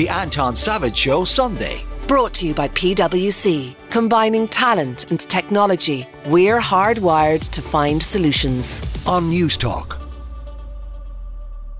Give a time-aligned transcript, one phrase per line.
[0.00, 1.82] The Anton Savage Show Sunday.
[2.08, 3.74] Brought to you by PwC.
[3.90, 8.80] Combining talent and technology, we're hardwired to find solutions.
[9.06, 10.00] On Newstalk.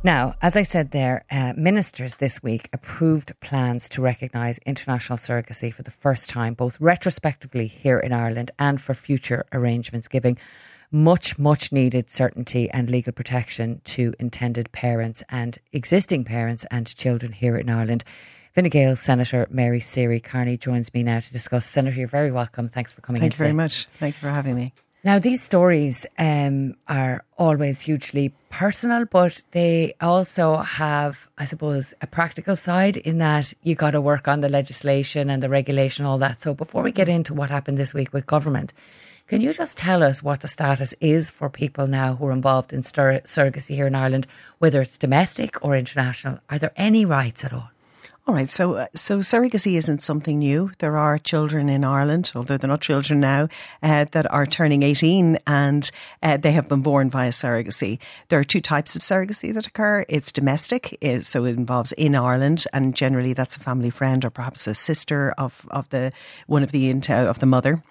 [0.05, 5.73] Now, as I said there, uh, ministers this week approved plans to recognise international surrogacy
[5.73, 10.37] for the first time, both retrospectively here in Ireland and for future arrangements, giving
[10.91, 17.33] much, much needed certainty and legal protection to intended parents and existing parents and children
[17.33, 18.05] here in Ireland.
[18.53, 21.67] Fine Gael Senator Mary Seery Kearney joins me now to discuss.
[21.67, 22.69] Senator, you're very welcome.
[22.69, 23.37] Thanks for coming Thank in.
[23.37, 23.87] you very much.
[23.99, 24.73] Thank you for having me.
[25.03, 32.07] Now, these stories um, are always hugely personal, but they also have, I suppose, a
[32.07, 36.19] practical side in that you got to work on the legislation and the regulation, all
[36.19, 36.43] that.
[36.43, 38.75] So, before we get into what happened this week with government,
[39.31, 42.73] can you just tell us what the status is for people now who are involved
[42.73, 44.27] in sur- surrogacy here in Ireland,
[44.59, 46.41] whether it's domestic or international?
[46.51, 47.71] Are there any rights at all?
[48.27, 50.73] All right, so uh, so surrogacy isn't something new.
[50.79, 53.47] There are children in Ireland, although they're not children now,
[53.85, 55.89] uh, that are turning 18 and
[56.25, 58.01] uh, they have been born via surrogacy.
[58.31, 60.05] There are two types of surrogacy that occur.
[60.09, 64.31] It's domestic, uh, so it involves in Ireland, and generally that's a family friend or
[64.31, 66.11] perhaps a sister of, of the
[66.49, 67.85] one of the of the mother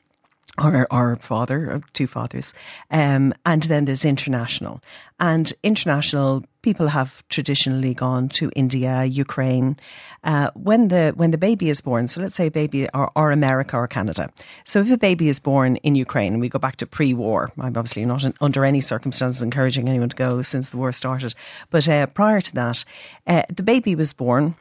[0.57, 2.53] or our father, two fathers.
[2.91, 4.81] Um, and then there's international.
[5.19, 9.77] And international people have traditionally gone to India, Ukraine.
[10.23, 13.31] Uh, when the when the baby is born, so let's say a baby or, or
[13.31, 14.29] America or Canada.
[14.65, 17.77] So if a baby is born in Ukraine, and we go back to pre-war, I'm
[17.77, 21.35] obviously not in, under any circumstances encouraging anyone to go since the war started,
[21.69, 22.85] but uh, prior to that,
[23.27, 24.55] uh, the baby was born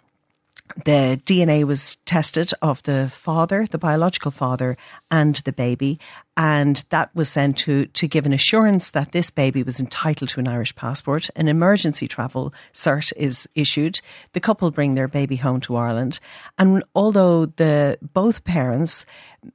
[0.85, 4.77] the DNA was tested of the father, the biological father,
[5.11, 5.99] and the baby,
[6.37, 10.41] and that was sent to to give an assurance that this baby was entitled to
[10.41, 11.29] an Irish passport.
[11.37, 14.01] An emergency travel cert is issued.
[14.33, 16.21] The couple bring their baby home to Ireland,
[16.59, 19.05] and although the both parents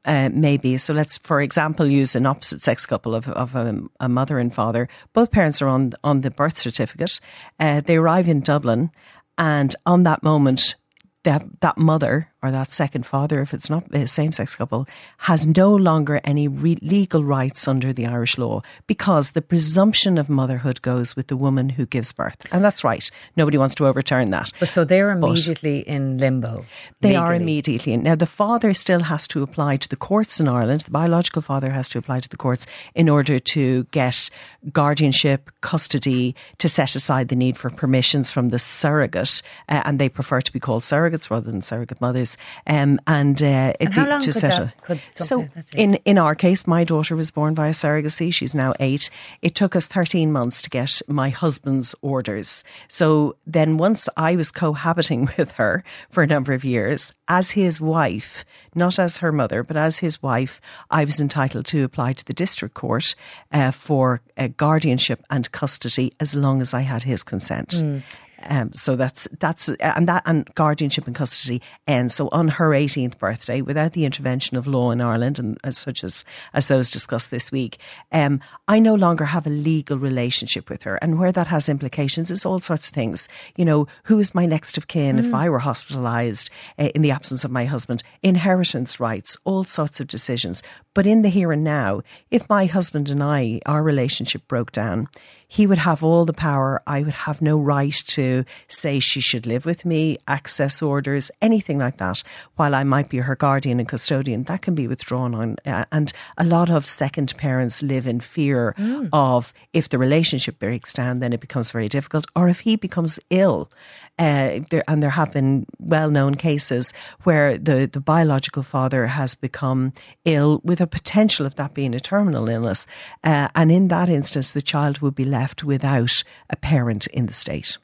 [0.06, 3.81] uh, may be so, let's for example use an opposite sex couple of of a,
[4.00, 4.88] a mother and father.
[5.13, 7.19] Both parents are on on the birth certificate.
[7.59, 8.91] Uh, they arrive in Dublin,
[9.38, 10.75] and on that moment
[11.23, 14.86] that that mother or that second father, if it's not a same sex couple,
[15.20, 20.30] has no longer any re- legal rights under the Irish law because the presumption of
[20.30, 22.46] motherhood goes with the woman who gives birth.
[22.52, 23.09] And that's right.
[23.38, 24.52] Nobody wants to overturn that.
[24.59, 26.66] But so they're immediately but in limbo.
[27.00, 27.16] They legally.
[27.16, 27.96] are immediately.
[27.96, 30.82] Now, the father still has to apply to the courts in Ireland.
[30.82, 34.30] The biological father has to apply to the courts in order to get
[34.74, 39.42] guardianship, custody, to set aside the need for permissions from the surrogate.
[39.70, 42.33] Uh, and they prefer to be called surrogates rather than surrogate mothers.
[42.68, 44.66] Um, and, uh, and how long to could settle.
[44.66, 48.34] that, could so in, in our case, my daughter was born via surrogacy.
[48.34, 49.10] She's now eight.
[49.42, 52.64] It took us 13 months to get my husband's orders.
[52.88, 57.80] So then once I was cohabiting with her for a number of years as his
[57.80, 58.46] wife,
[58.76, 62.34] not as her mother, but as his wife, I was entitled to apply to the
[62.34, 63.16] district court
[63.52, 67.70] uh, for uh, guardianship and custody as long as I had his consent.
[67.70, 68.04] Mm.
[68.50, 72.16] Um, so that's that's and that and guardianship and custody ends.
[72.16, 76.04] So on her 18th birthday, without the intervention of law in Ireland and as such
[76.04, 77.80] as as those discussed this week,
[78.12, 82.32] um, I no longer have a legal relationship with her, and where that has implications
[82.32, 83.28] is all sorts of things.
[83.56, 85.26] You know, who is my next of kin mm.
[85.26, 86.50] if I were hospitalised
[86.80, 88.03] uh, in the absence of my husband?
[88.22, 90.64] Inheritance rights, all sorts of decisions.
[90.94, 95.08] But in the here and now, if my husband and I, our relationship broke down,
[95.48, 96.81] he would have all the power.
[96.88, 101.78] I would have no right to say she should live with me, access orders, anything
[101.78, 102.24] like that.
[102.56, 105.58] While I might be her guardian and custodian, that can be withdrawn on.
[105.66, 109.09] Uh, and a lot of second parents live in fear mm.
[109.14, 112.26] of if the relationship breaks down, then it becomes very difficult.
[112.36, 113.70] Or if he becomes ill,
[114.19, 116.94] uh, there, and there have been well known cases
[117.24, 119.94] where the, the biological father has become
[120.25, 122.85] ill with a potential of that being a terminal illness.
[123.23, 127.34] Uh, and in that instance, the child would be left without a parent in the
[127.34, 127.78] state.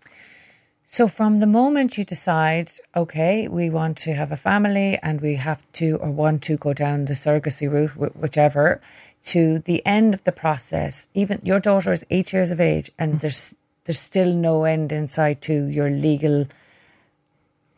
[0.85, 5.35] So, from the moment you decide, okay, we want to have a family and we
[5.35, 8.81] have to or want to go down the surrogacy route, whichever,
[9.25, 13.15] to the end of the process, even your daughter is eight years of age and
[13.15, 13.19] mm.
[13.19, 13.55] there's
[13.89, 16.45] there's still no end in sight to your legal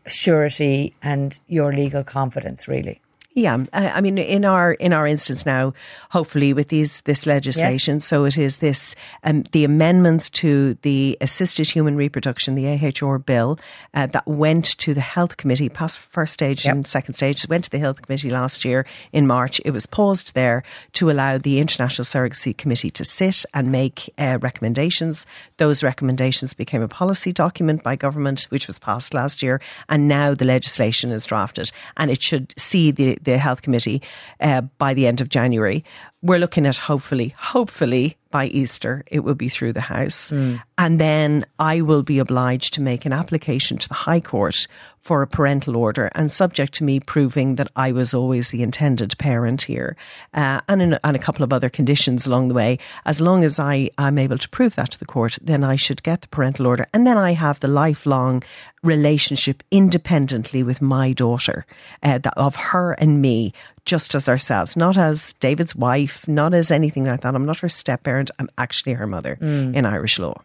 [0.05, 2.99] surety and your legal confidence, really.
[3.33, 5.73] Yeah, uh, I mean, in our in our instance now,
[6.09, 8.05] hopefully with these this legislation, yes.
[8.05, 8.93] so it is this
[9.23, 13.57] um, the amendments to the assisted human reproduction, the AHR bill,
[13.93, 16.75] uh, that went to the health committee, passed first stage yep.
[16.75, 19.61] and second stage, went to the health committee last year in March.
[19.63, 20.63] It was paused there
[20.93, 25.25] to allow the International Surrogacy Committee to sit and make uh, recommendations.
[25.55, 30.33] Those recommendations became a policy document by government, which was passed last year, and now
[30.33, 34.01] the legislation is drafted, and it should see the the health committee
[34.39, 35.83] uh, by the end of January.
[36.21, 40.31] We're looking at hopefully, hopefully by Easter, it will be through the House.
[40.31, 40.61] Mm.
[40.77, 44.67] And then I will be obliged to make an application to the High Court
[45.01, 49.17] for a parental order and subject to me proving that I was always the intended
[49.17, 49.95] parent here
[50.33, 52.77] uh, and, in, and a couple of other conditions along the way.
[53.05, 56.03] As long as I am able to prove that to the court, then I should
[56.03, 56.87] get the parental order.
[56.93, 58.43] And then I have the lifelong
[58.83, 61.65] relationship independently with my daughter,
[62.03, 63.53] uh, of her and me,
[63.85, 67.35] just as ourselves, not as David's wife, not as anything like that.
[67.35, 68.31] I'm not her step parent.
[68.39, 69.75] I'm actually her mother mm.
[69.75, 70.41] in Irish law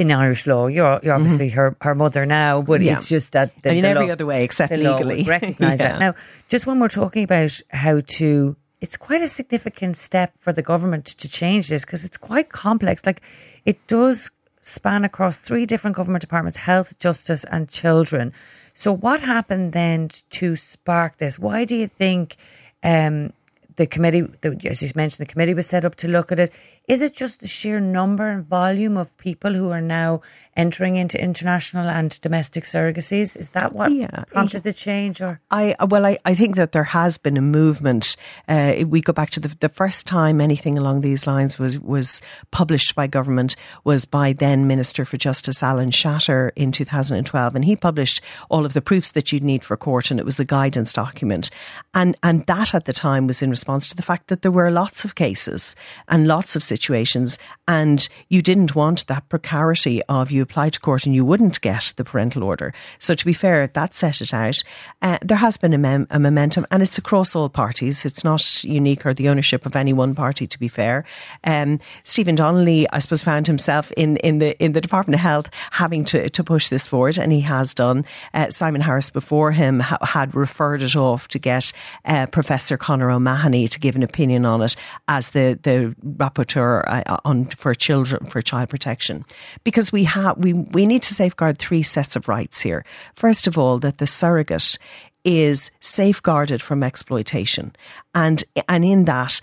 [0.00, 0.66] in Irish law.
[0.66, 1.58] You're, you're obviously mm-hmm.
[1.58, 2.94] her, her mother now, but yeah.
[2.94, 5.92] it's just that the, in every law, other way except legally recognise yeah.
[5.92, 6.00] that.
[6.00, 6.14] Now,
[6.48, 11.04] just when we're talking about how to, it's quite a significant step for the government
[11.04, 13.04] to change this because it's quite complex.
[13.04, 13.20] Like
[13.66, 14.30] it does
[14.62, 18.32] span across three different government departments: health, justice, and children.
[18.74, 21.38] So, what happened then to spark this?
[21.38, 22.36] Why do you think?
[22.82, 23.32] Um,
[23.76, 26.52] the committee, the, as you mentioned, the committee was set up to look at it.
[26.88, 30.22] Is it just the sheer number and volume of people who are now
[30.56, 33.36] entering into international and domestic surrogacies?
[33.36, 35.20] Is that what yeah, prompted the change?
[35.20, 38.16] Or I well, I, I think that there has been a movement.
[38.48, 42.20] Uh, we go back to the, the first time anything along these lines was was
[42.50, 47.76] published by government was by then Minister for Justice Alan Shatter in 2012, and he
[47.76, 50.92] published all of the proofs that you'd need for court, and it was a guidance
[50.92, 51.50] document,
[51.94, 54.70] and and that at the time was in response to the fact that there were
[54.70, 55.76] lots of cases
[56.08, 61.04] and lots of situations and you didn't want that precarity of you applied to court
[61.04, 62.72] and you wouldn't get the parental order.
[62.98, 64.62] So to be fair, that set it out.
[65.02, 68.04] Uh, there has been a, mem- a, momentum and it's across all parties.
[68.04, 71.04] It's not unique or the ownership of any one party, to be fair.
[71.44, 75.50] Um, Stephen Donnelly, I suppose, found himself in, in the in the Department of Health
[75.72, 78.04] having to, to push this forward and he has done.
[78.34, 81.72] Uh, Simon Harris before him ha- had referred it off to get
[82.04, 84.76] uh, Professor Conor O'Mahony to give an opinion on it
[85.08, 89.24] as the, the rapporteur for uh, on for children for child protection
[89.64, 92.84] because we have we we need to safeguard three sets of rights here.
[93.14, 94.76] First of all, that the surrogate
[95.24, 97.74] is safeguarded from exploitation,
[98.14, 99.40] and and in that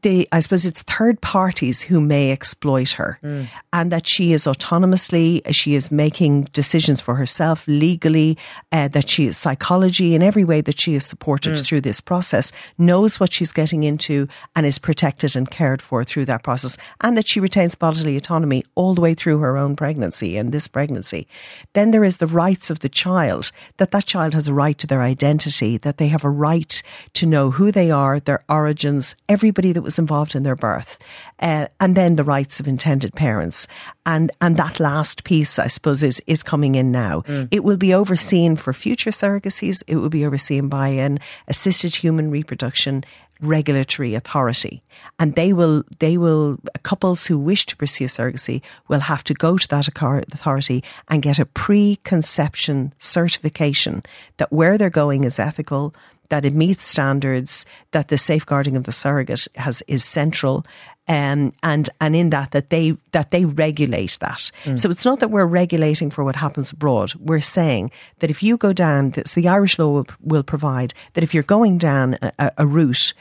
[0.00, 3.48] they, I suppose it's third parties who may exploit her mm.
[3.72, 8.38] and that she is autonomously, she is making decisions for herself legally,
[8.72, 11.64] uh, that she is psychology in every way that she is supported mm.
[11.64, 14.26] through this process, knows what she's getting into
[14.56, 18.64] and is protected and cared for through that process and that she retains bodily autonomy
[18.76, 21.26] all the way through her own pregnancy and this pregnancy.
[21.74, 24.86] Then there is the rights of the child, that that child has a right to
[24.86, 26.82] their identity, that they have a right
[27.12, 30.98] to know who they are, their origins, everybody that was involved in their birth,
[31.40, 33.66] uh, and then the rights of intended parents,
[34.06, 37.22] and and that last piece, I suppose, is is coming in now.
[37.22, 37.48] Mm.
[37.50, 39.82] It will be overseen for future surrogacies.
[39.86, 41.18] It will be overseen by an
[41.48, 43.04] assisted human reproduction
[43.40, 44.82] regulatory authority
[45.18, 49.58] and they will they will couples who wish to pursue surrogacy will have to go
[49.58, 54.02] to that authority and get a pre-conception certification
[54.36, 55.94] that where they're going is ethical
[56.34, 60.64] that it meets standards, that the safeguarding of the surrogate has is central,
[61.06, 64.50] um, and and in that that they that they regulate that.
[64.64, 64.76] Mm.
[64.76, 67.14] So it's not that we're regulating for what happens abroad.
[67.20, 71.22] We're saying that if you go down, so the Irish law will, will provide that
[71.22, 73.14] if you're going down a, a route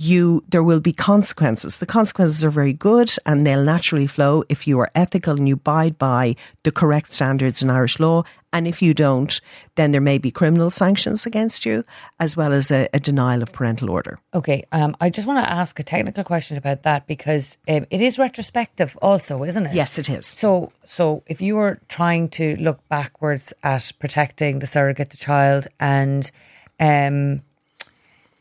[0.00, 1.78] you there will be consequences.
[1.78, 5.54] The consequences are very good and they'll naturally flow if you are ethical and you
[5.54, 8.24] abide by the correct standards in Irish law.
[8.52, 9.40] And if you don't,
[9.76, 11.84] then there may be criminal sanctions against you,
[12.18, 14.18] as well as a, a denial of parental order.
[14.34, 18.02] Okay, um, I just want to ask a technical question about that because um, it
[18.02, 19.74] is retrospective, also, isn't it?
[19.74, 20.26] Yes, it is.
[20.26, 25.68] So, so if you were trying to look backwards at protecting the surrogate, the child,
[25.78, 26.28] and
[26.80, 27.42] um,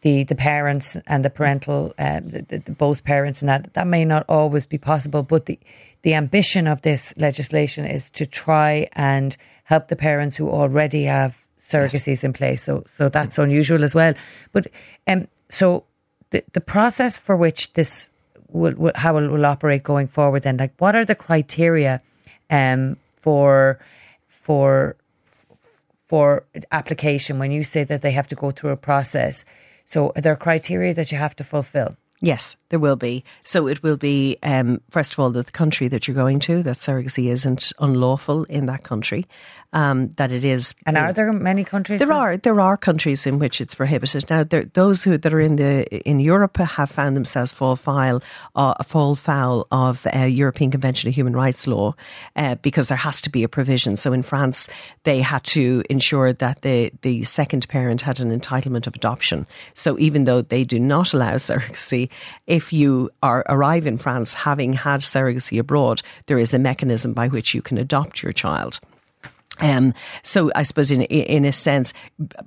[0.01, 4.05] the the parents and the parental uh, the, the, both parents and that that may
[4.05, 5.59] not always be possible but the
[6.01, 11.47] the ambition of this legislation is to try and help the parents who already have
[11.59, 12.23] surrogacies yes.
[12.23, 14.13] in place so so that's unusual as well
[14.51, 14.67] but
[15.07, 15.83] um so
[16.29, 18.09] the the process for which this
[18.49, 22.01] will, will how it will operate going forward then like what are the criteria
[22.49, 23.79] um for
[24.27, 24.95] for
[26.09, 29.45] for application when you say that they have to go through a process.
[29.89, 31.97] So are there criteria that you have to fulfill?
[32.21, 33.23] Yes, there will be.
[33.45, 36.61] So it will be, um, first of all, that the country that you're going to,
[36.63, 39.25] that surrogacy isn't unlawful in that country,
[39.71, 40.73] um, that it is.
[40.85, 41.99] And are there many countries?
[41.99, 42.37] There are.
[42.37, 44.29] There are countries in which it's prohibited.
[44.29, 48.21] Now, there, those who that are in the in Europe have found themselves fall foul,
[48.55, 51.93] uh, fall foul of uh, European Convention of Human Rights law
[52.35, 53.95] uh, because there has to be a provision.
[53.95, 54.69] So in France,
[55.03, 59.45] they had to ensure that the the second parent had an entitlement of adoption.
[59.73, 62.08] So even though they do not allow surrogacy,
[62.47, 67.27] if you are arrive in France having had surrogacy abroad, there is a mechanism by
[67.27, 68.79] which you can adopt your child.
[69.61, 71.93] Um, so I suppose in in a sense,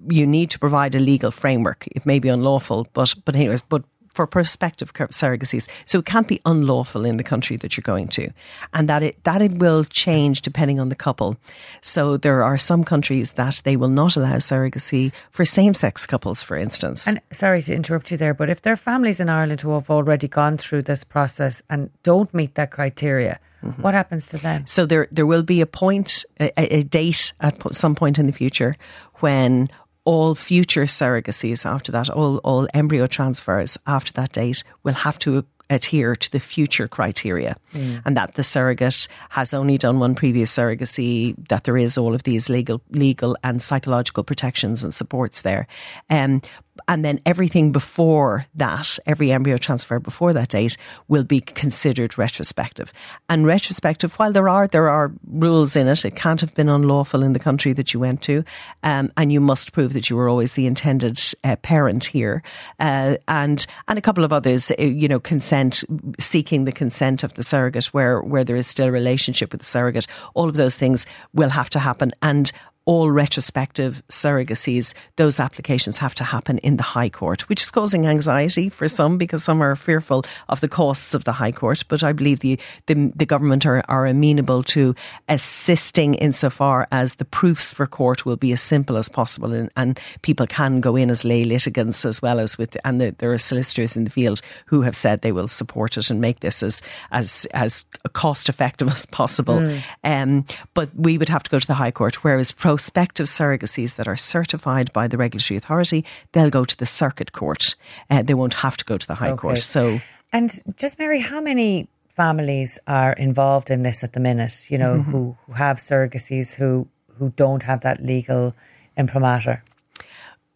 [0.08, 1.86] you need to provide a legal framework.
[1.88, 5.68] It may be unlawful, but but anyways, but for prospective surrogacies.
[5.84, 8.30] So it can't be unlawful in the country that you're going to,
[8.72, 11.36] and that it that it will change depending on the couple.
[11.80, 16.56] So there are some countries that they will not allow surrogacy for same-sex couples, for
[16.56, 17.06] instance.
[17.06, 19.90] And sorry to interrupt you there, but if there are families in Ireland who have
[19.90, 23.82] already gone through this process and don't meet that criteria Mm-hmm.
[23.82, 24.66] What happens to them?
[24.66, 28.32] So there, there will be a point, a, a date at some point in the
[28.32, 28.76] future
[29.16, 29.70] when
[30.04, 35.44] all future surrogacies after that, all, all embryo transfers after that date will have to
[35.70, 38.02] adhere to the future criteria mm.
[38.04, 42.24] and that the surrogate has only done one previous surrogacy, that there is all of
[42.24, 45.66] these legal, legal and psychological protections and supports there.
[46.10, 46.42] Um,
[46.88, 50.76] and then everything before that, every embryo transfer before that date
[51.08, 52.92] will be considered retrospective.
[53.28, 57.22] And retrospective, while there are there are rules in it, it can't have been unlawful
[57.22, 58.44] in the country that you went to,
[58.82, 62.42] um, and you must prove that you were always the intended uh, parent here,
[62.80, 65.84] uh, and and a couple of others, uh, you know, consent,
[66.18, 69.66] seeking the consent of the surrogate, where where there is still a relationship with the
[69.66, 70.06] surrogate.
[70.34, 72.50] All of those things will have to happen, and
[72.84, 78.06] all retrospective surrogacies, those applications have to happen in the High Court, which is causing
[78.06, 81.84] anxiety for some because some are fearful of the costs of the High Court.
[81.88, 84.94] But I believe the, the, the government are, are amenable to
[85.28, 90.00] assisting insofar as the proofs for court will be as simple as possible and, and
[90.22, 93.38] people can go in as lay litigants as well as with, and the, there are
[93.38, 96.82] solicitors in the field who have said they will support it and make this as,
[97.12, 99.56] as, as cost effective as possible.
[99.56, 99.82] Mm.
[100.02, 103.96] Um, but we would have to go to the High Court, whereas pro prospective surrogacies
[103.96, 107.74] that are certified by the regulatory authority, they'll go to the circuit court.
[108.08, 109.40] Uh, they won't have to go to the High okay.
[109.40, 109.58] Court.
[109.58, 110.00] So,
[110.32, 114.70] and just Mary, how many families are involved in this at the minute?
[114.70, 115.10] You know, mm-hmm.
[115.10, 116.88] who, who have surrogacies who
[117.18, 118.54] who don't have that legal
[118.96, 119.62] imprimatur?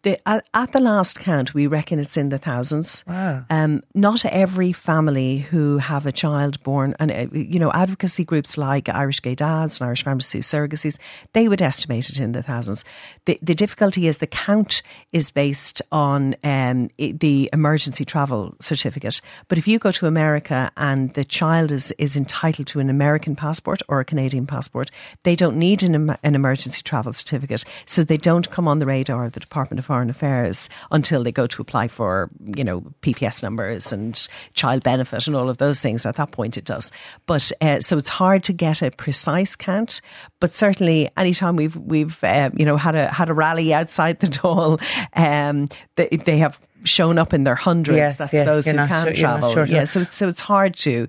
[0.06, 3.02] The, at, at, the last count, we reckon it's in the thousands.
[3.08, 3.44] Wow.
[3.50, 8.56] Um, not every family who have a child born, and uh, you know, advocacy groups
[8.56, 10.98] like Irish Gay Dads and Irish Pharmacy Surrogacies,
[11.32, 12.84] they would estimate it in the thousands.
[13.24, 19.20] The, the difficulty is the count is based on um, the emergency travel certificate.
[19.48, 23.34] But if you go to America and the child is, is entitled to an American
[23.34, 24.92] passport or a Canadian passport,
[25.24, 29.24] they don't need an, an emergency travel certificate, so they don't come on the radar
[29.24, 33.42] of the Department of Foreign Affairs until they go to apply for, you know, PPS
[33.42, 36.04] numbers and child benefit and all of those things.
[36.04, 36.92] At that point, it does.
[37.24, 40.02] But uh, so it's hard to get a precise count.
[40.38, 44.26] But certainly, anytime we've we've uh, you know had a had a rally outside the
[44.26, 44.82] Dáil,
[45.14, 47.96] um, they, they have shown up in their hundreds.
[47.96, 49.52] Yes, That's yeah, those who can travel.
[49.52, 51.08] Sure, yeah, so it's, so it's hard to.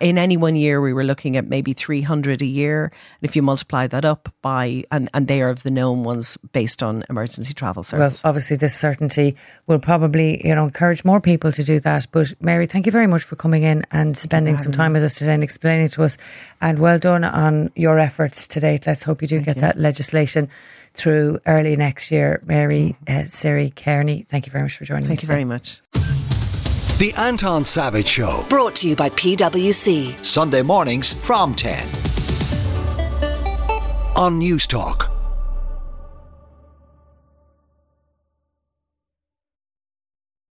[0.00, 2.84] In any one year, we were looking at maybe 300 a year.
[2.84, 6.36] And if you multiply that up by, and, and they are of the known ones
[6.52, 8.22] based on emergency travel service.
[8.22, 9.36] Well, obviously, this certainty
[9.66, 12.06] will probably you know encourage more people to do that.
[12.10, 15.16] But Mary, thank you very much for coming in and spending some time with us
[15.16, 16.18] today and explaining to us.
[16.60, 18.71] And well done on your efforts today.
[18.86, 19.60] Let's hope you do thank get you.
[19.62, 20.48] that legislation
[20.94, 22.42] through early next year.
[22.44, 25.26] Mary uh, Seery Kearney, thank you very much for joining thank us.
[25.26, 25.80] Thank you very much.
[26.98, 28.44] The Anton Savage Show.
[28.48, 30.24] Brought to you by PwC.
[30.24, 31.82] Sunday mornings from 10.
[34.14, 35.10] On Newstalk.